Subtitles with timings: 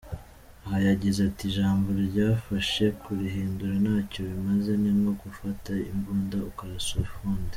[0.65, 7.49] Aha yagize ati “Ijambo ryafashe kurihindura ntacyo bimaze ni nko gufata imbunda ukarasa ifundi.